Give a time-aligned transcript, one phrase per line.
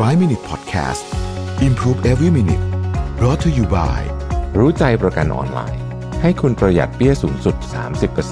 [0.00, 1.04] 5 Minute Podcast
[1.62, 2.64] Improve Every Minute
[3.18, 4.00] brought to you by
[4.58, 5.82] รู้ใจประกันออนไลน์
[6.22, 7.56] ให้คุณประหยัดเปี้ยสูงสุด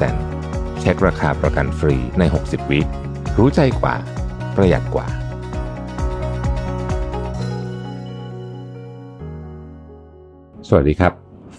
[0.02, 2.80] 30%เช็คราคาประกันฟรีใน 60 วิ
[3.38, 3.94] รู้ใจกว่า
[4.56, 5.06] ประหยัดกว่า
[10.68, 11.12] สวัสดีครับ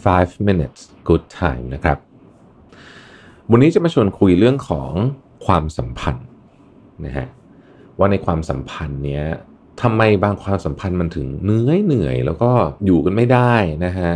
[0.06, 1.98] 5 minutes good time นะครับ
[3.52, 4.92] วันนี้จะมาชวนคุยเรื่องของ
[5.46, 6.28] ความสัมพันธ์
[7.06, 7.28] นะฮะ
[8.00, 9.26] ว่าในความสัมพันธ์เนี้ย
[9.84, 12.52] ทำไมบางความสัมพันธ์มันถึงเหนื่อยเหนื่อยแล้วก็
[12.86, 13.54] อยู่กันไม่ได้
[13.86, 14.12] นะฮะ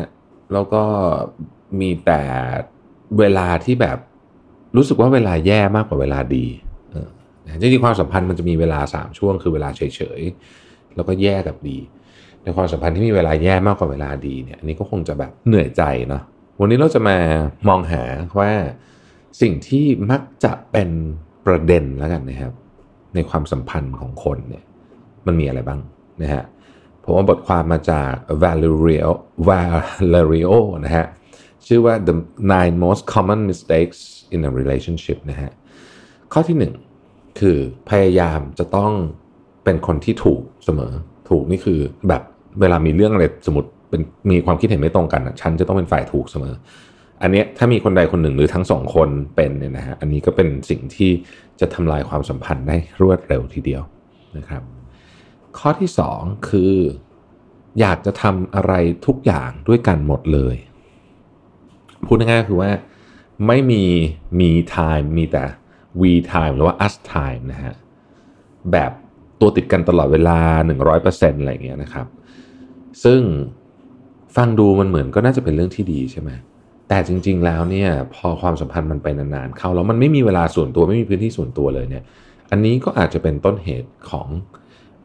[0.54, 0.84] แล้วก็
[1.80, 2.22] มีแต่
[3.20, 3.98] เวลาที่แบบ
[4.76, 6.46] รู้สึกว่าเวลาแย่มากกว่าเวลาดี
[6.92, 7.08] เออ
[7.62, 11.78] จริงๆความสัมพันธ์มันจะมีเวลาสามช่วง คือเวลาเฉยๆแล้วก็แย่กับดี
[12.44, 16.24] ในความสัมพันธ์ที่มีเวลาแย่มากกว่าเวลาดีเนี่ยอันนี้ก็คงจะแบบเหนื่อยใจเนาะ
[16.60, 17.18] วันนี้เราจะมา
[17.68, 18.04] มองหา
[18.40, 18.52] ว่า
[19.42, 20.90] สิ่งที่มักจะเป็น
[21.46, 22.54] ประเด็นแล้วกันนะครับ
[23.16, 24.64] ในความสัมพันธ์ของคนเนี่ย
[25.28, 25.80] มันมีอะไรบ้าง
[26.22, 26.44] นะฮะ
[27.04, 28.12] ผมว่าบทความมาจาก
[28.44, 29.08] Valerio
[29.50, 30.54] Valerio
[30.86, 31.06] นะฮะ
[31.68, 32.16] ชื่อว่า the
[32.54, 34.00] nine most common mistakes
[34.36, 35.52] in a relationship นะฮะ
[36.34, 36.74] ข้อที่หนึ่ง
[37.40, 37.58] คือ
[37.90, 38.92] พยายามจะต้อง
[39.64, 40.92] เป็นคนที่ถูกเสมอ
[41.30, 42.22] ถูกนี่คือแบบ
[42.62, 46.54] เวลามีเรื่องอะไรสมมติเป็นมีความคิดเห็นไม่ตรงกันอะฉันจะต้องเป็นฝ่ายถูกเสมอ
[47.22, 51.12] อันเนี้ยถ้ามีคนใดคนหนึ่งหรือทั้งสองคนเป็นเนี่ยนะฮะอันนี้ก็เป็นสิ่งที่
[51.60, 53.82] จะทำลายความสัมพันธ์ได้รวดเร็วทีเดียว
[54.38, 54.62] นะครับ
[55.60, 56.74] ข้อที่สองคือ
[57.80, 58.74] อยากจะทำอะไร
[59.06, 60.56] ทุกอย่างด้วยกันหมดเลย
[62.06, 62.72] พูดง่ายๆคือว่า
[63.48, 63.84] ไม่มี
[64.40, 65.44] มี time มีแต่
[66.02, 67.76] we time หรือว่า us time นะฮะ
[68.72, 68.92] แบบ
[69.40, 70.40] ตัวติดกันตลอดเวลา
[70.90, 72.08] 100%อะไรอย่างเงี้ยนะครับ
[73.04, 73.22] ซึ่ง
[74.36, 76.30] ฟังดูมันเหมือนก็น่าจะเป็นเรื่องที่ดีใช่ไหม
[76.90, 82.04] แต่จริง ๆ แล้วเนี่ยพอความสัมพันธ์มันไปนานๆ เข้าแล้วมันไม่มีเวลาส่วนตัวไม่มีพื้นที่ส่วนตัวเลยเนี่ย
[82.52, 84.28] อันนี้ก็อาจจะเป็นต้นเหตุของ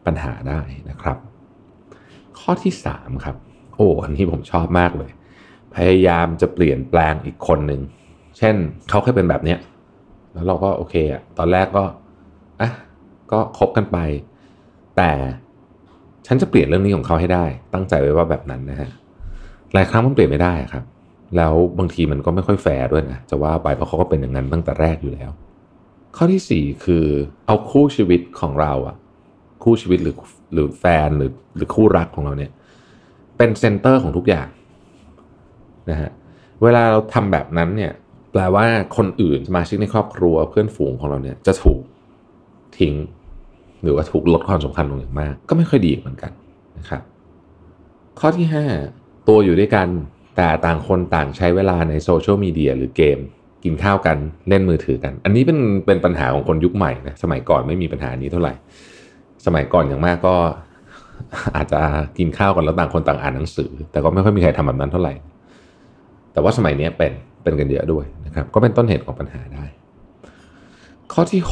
[0.06, 1.16] ปัญหาได้นะครับ
[2.38, 3.36] ข้อที่3ครับ
[3.74, 5.10] โอ้อันนี้ผมชอบมากเลย
[5.74, 7.80] พยายามจะเปลี่ยนแปลงอีกคนหนึ่ง
[8.38, 8.54] เช่น
[8.90, 9.58] เขาเคยเป็นแบบเนี้ย
[10.32, 11.84] แล้วเราก็โอเคอะตอนแรกก็
[12.60, 12.70] อะ
[13.32, 13.98] ก็คบกันไป
[14.96, 15.10] แต่
[16.26, 17.44] ฉันจะเปลี่ยนเรื่องนี้ของเขาให้ได้
[17.74, 18.90] ตั้งใจไว้ว่าแบบนั้นนะฮะ
[19.74, 20.84] หลายครั้งมันเปลี่ยนไม่ได้ครับ
[21.36, 25.30] แล้วบางทีมันก็ไม่ค่อยแฟร์ด้วยนะจะว่าไปเพราะเขาก็เป็นอย่างนั้นตั้งแต่แรกอยู่แล้ว
[26.16, 27.04] ข้อที่สี่คือ
[27.46, 28.96] เอาคู่ชีวิตของเราอะ
[29.64, 30.16] คู่ชีวิตหรือ
[30.52, 32.50] หรือแฟนหรือหรือคู่รักของเราเนี่ย
[33.36, 34.48] เป็น center ของทุกอย่าง
[35.90, 36.10] นะฮะ
[36.62, 37.92] เวลาเราทำแบบนั้นเนี่ย
[38.32, 38.64] แปลว่า
[38.96, 41.80] คนอื่นสมาชิกในครอบครัวเพื่อนฝูงของเราเนี่ยจะถูก
[42.78, 42.94] ทิ้ง
[43.82, 46.32] หรือว่าถูกลดความสำคัญลงอย่างมาก ก็ไม่ค่อยดีเหมือนกัน
[46.78, 47.02] นะครับ
[48.20, 48.46] ข้อที่
[48.86, 49.88] 5 ตัวอยู่ด้วยกัน
[50.36, 53.18] แต่ต่างคนต่างใช้เวลาในโซเชียลมีเดียหรือเกม
[53.64, 54.16] กินข้าวกัน
[54.48, 58.54] เล่นมือถือกัน อันนี้เป็นเป็นปัญหาของคนยุคใหม่นะสมัยก่อนไม่มีปัญหานี้เท่าไหร่
[59.46, 60.36] สมัยก่อนอย่างมากก็
[61.56, 61.80] อาจจะ
[62.18, 65.14] กินข้าวกันแล้วต่างคนต่างอ่านหนังสือ แต่ก็ไม่ค่อยมีใครทำแบบนั้นเท่าไหร่
[66.32, 69.64] แต่ว่าสมัยนี้เป็นเป็นกันเยอะด้วยนะครับ ก็เป็นต้นเหตุของปัญหาได้
[71.12, 71.42] ข้อที่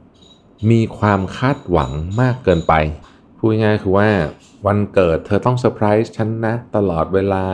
[0.00, 2.74] 6 มีความคาดหวังมากเกินไป
[3.36, 4.08] พูดง่ายๆคือว่า
[4.66, 7.44] วันเกิดเธอต้องเซอร์ไพรส์ฉันนะ ตลอดเวลา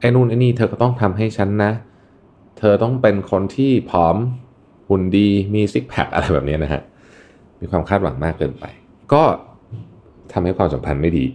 [0.00, 1.72] ไอ้นู่นไอ้นี่เธอก็ต้องทำให้ฉันนะ
[2.58, 4.16] เธอต้องเป็นคนที่ผอม
[4.88, 6.82] หุ่นดีมี six pack อะไรแบบนี้นะฮะ
[7.60, 8.64] มีความคาดหวังมากเกินไป
[9.12, 9.22] ก็
[10.32, 11.26] ทำให้ความสัมพันธ์ไม่ดี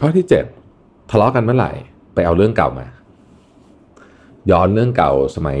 [0.00, 0.26] ข้อที่
[0.68, 1.72] 7 ทะเลาะกันเมื่อไหร่
[2.14, 2.86] ไปเอาเรื่องเก่ามา
[4.50, 5.60] ย้อนเรื่องเก่าสมัย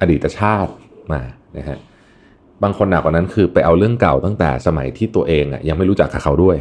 [0.00, 0.72] อดีตชาติ
[1.12, 1.20] มา
[1.56, 1.78] นะฮะ
[2.62, 6.56] บางคนหนักกว่านั้นคือไปเอาเรื่องเก่าตั้งแต่สมัยที่ตัวเองอะยังไม่รู้จักกับเขาด้วย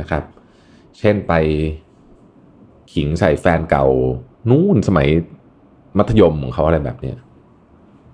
[0.00, 0.22] นะครับ
[0.98, 1.32] เช่นไป
[2.92, 3.86] ขิงใส่แฟนเก่า
[4.50, 5.08] นู่นสมัย
[5.98, 7.16] มัธยมของเขาอะไรแบบเนี้ย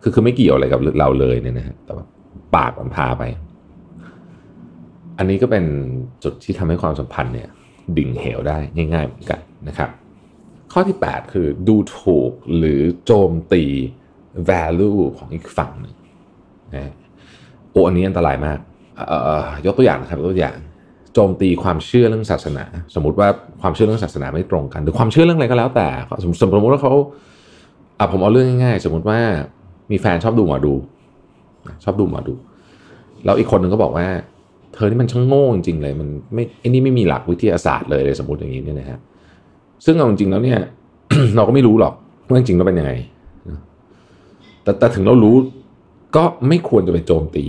[0.03, 2.05] คือคือไม่เกี่ยวอะไรกับเราเลยเนี่ยนะฮะแต่ว่า
[2.57, 3.23] ปากมันพาไป
[5.19, 5.65] อันนี้ก็เป็น
[6.25, 7.49] จุดที่ทำให้ความสัมพันธ์เนี่ย
[7.97, 9.91] ดิ่งเหวได้ง่ายๆเหมือนกันนะครับ
[10.73, 13.65] ข้อที่ 8 คือดูถูกหรือโจมตี
[14.51, 15.95] value ของอีกฝั่งหนึ่ง
[16.75, 16.93] นะ
[17.71, 18.59] โอ้อันนี้อันตรายมาก
[19.67, 20.57] ยกตัวอย่างนะครับยกตัวอย่าง
[21.15, 23.29] โจมตีความเชื่อเรื่องศาสนา สมมติว่า
[23.63, 25.89] ความเชื่อเรื่องศาสนาไม่ตรงกัน หรือความเชื่อเรื่องอะไรก็แล้วแต่
[26.23, 26.93] สมมติสมมติว่าเขา
[27.99, 29.19] อะผมเอาเรื่องง่ายๆ สมมติว่า
[29.91, 30.75] มีแฟนชอบดูหมอดู
[31.85, 32.35] ชอบดูหมอดู
[33.25, 34.07] แล้วอีกคนหนึ่งก็บอกว่า
[34.75, 38.99] เธอนี่มันช่างโง่จริงๆเลยมันไม่ไอ้นี่ไม่มีหลักวิทยาศาสตร์เลยเลยสมมติอย่างนี้เนี่ยนะฮะ
[39.85, 40.59] ซึ่งเอาจริงๆแล้วเนี่ย
[41.37, 41.95] เราก็ไม่รู้หรอก
[42.29, 42.93] ว่าจริงๆแล้วเป็นยังไง
[44.63, 45.37] แต่แต่ถึงเรารู้
[46.17, 47.45] ก็ไม่ควรจะไปโจมตี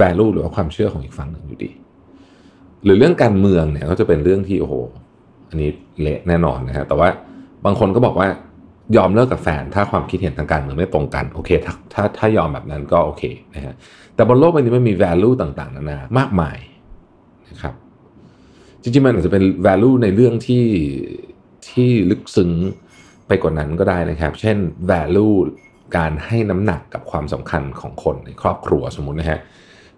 [0.00, 1.70] value หรือว่าความเชื่อของอีกฝั่งหนึ่งอยู่ดี
[2.84, 4.74] หรือเรื่องการเมืองเนี่ยก็จะเป็นเรื่องที่โอ้โห
[5.48, 5.70] อันนี้
[6.00, 7.08] เละแน่นอนนะฮะแต่ว่า
[7.64, 8.28] บางคนก็บอกว่า
[8.96, 13.22] ยอมเลิกกับแฟน ถ้าความคิดเห็นทางการเมืองไม่ตรงกันโอเคถ้าถ้าถ้ายอมแบบนั้นก็โอเค
[13.54, 13.74] นะฮะ
[14.14, 16.58] แต่บนโลกใบนี้มันมี value ต่างๆนานามากมาย
[17.50, 17.74] นะครับ
[18.82, 20.64] จริงๆมันอาจจะเป็น value ในเรื่องที่
[21.70, 22.50] ที่ลึกซึ้ง
[23.26, 24.56] ไปกว่านั้นก็ได้นะครับ เช่น
[24.90, 25.34] value
[25.96, 29.40] การให้น้ำหนักกับความสำคัญของคนในครอบครัวสมมุตินะฮะ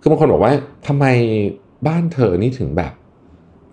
[0.00, 0.52] คือบางคนบอกว่า
[0.86, 1.06] ทำไม
[1.86, 2.92] บ้านเธอนี่ถึงแบบ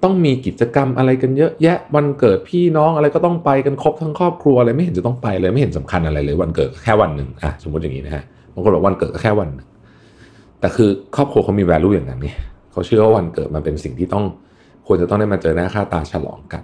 [0.04, 8.24] ต้องมีกิจกรรมอะไรกันเยอะแยะวันเกิดพี่น้องอะไรก็ต้องไปกันครบทั้งครอบครัวอะไรไม่เห็นจะต้องไปเลยไม่เห็นสำคัญอะไรเลย วันเกิดแค่วันหนึ่งอะสมมติอย่างนี้นะฮะ
[8.54, 9.68] บางคนบอกวันเกิดก็แค่วันนึง
[10.60, 12.34] แต่คือครอบครัวเขามี value อย่างนั้นนี่
[12.72, 14.26] เขาเชื่อว่าวันเกิดมันเป็นสิ่งที่ต้อง
[14.88, 16.64] ควรจะต้องได้มาเจอหน้าค่าตาฉลองกัน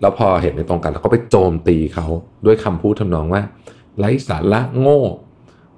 [0.00, 2.06] แล้วพอเห็นในตรงกันแล้วก็ไปโจมตีเขา
[2.46, 3.42] ด้วยคำพูดทำนองว่า
[3.98, 5.00] ไร้สาระโง่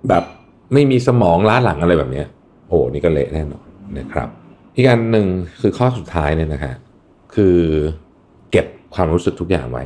[0.09, 0.25] แบบ
[0.73, 2.23] ไม่มีสมองล้าหลังอะไรแบบนี้
[2.69, 3.67] โอ้นี่ก็เละแน่นอน
[3.99, 4.29] นะครับ
[4.79, 5.27] อีกอันหนึ่ง
[5.61, 6.75] คือข้อสุดท้ายเนี่ยนะฮะ
[7.35, 7.57] คือ
[8.51, 9.85] เก็บความรู้สึกทุกอย่างไว้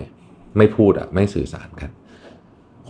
[0.58, 1.90] ไม่พูดอะไม่สื่อสารกัน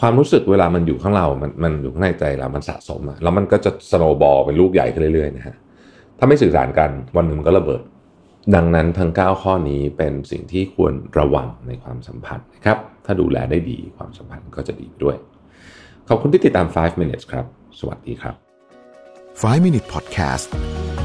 [0.01, 5.57] ความรู้สึกเวลามันอยู่ข้างเรา มันมันอยู่ข้างในใจเรา มันสะสมอะแล้วมันก็จะสโนบอลเป็นลูกใหญ่ขึ้นเรื่อยๆนะฮะ
[6.19, 7.83] ถ้าไม่สื่อสารกันวันหนึ่งมันก็ระเบิด
[8.55, 15.17] ดังนั้นทั้ง 9 ข้อนี้เป็นสิ่งที่ควรระวังในความสัมพันธ์นะครับ ถ้าดูแลได้ดีความสัมพันธ์ก็จะดีด้วย
[16.09, 17.47] ขอบคุณที่ติดตาม 5 minutes ครับ
[17.81, 18.35] สวัสดีครับ
[19.43, 20.49] 5 Minute Podcast